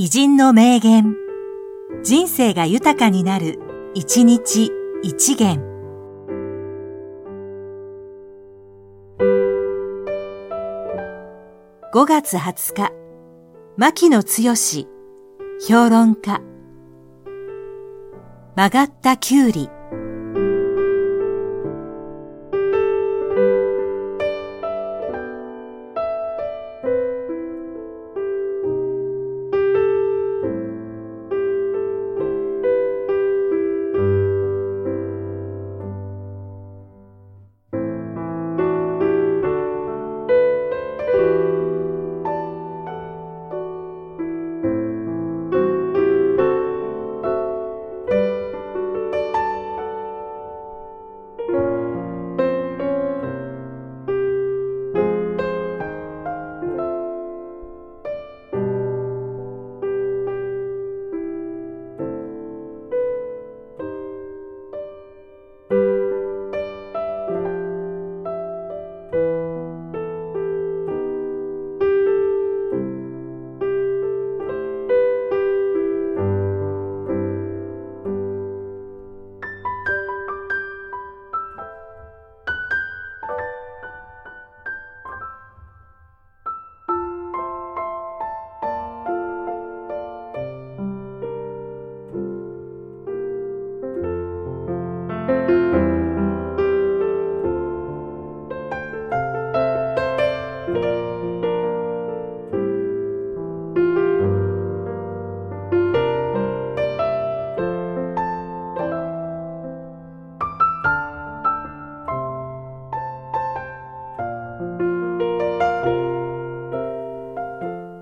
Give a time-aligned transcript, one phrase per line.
[0.00, 1.16] 偉人の名言。
[2.04, 3.58] 人生が豊かになる、
[3.94, 4.70] 一日
[5.02, 5.60] 一元。
[11.92, 12.92] 5月20日、
[13.76, 14.54] 牧野剛
[15.68, 16.42] 評論家。
[18.54, 19.68] 曲がったきゅうり。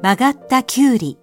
[0.00, 1.18] 曲がったきゅうり。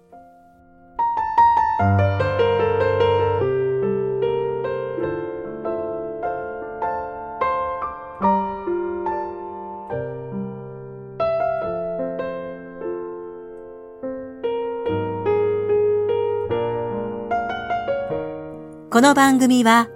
[18.90, 19.88] この番組は、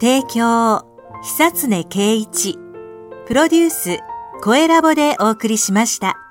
[0.00, 0.82] 提供、
[1.22, 2.58] 久常圭一、
[3.26, 3.98] プロデュース、
[4.42, 6.23] 声ラボでお送りしました。